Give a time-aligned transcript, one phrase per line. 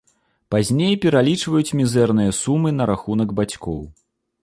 [0.55, 3.81] Пазней пералічваюць мізэрныя сумы на рахунак бацькоў.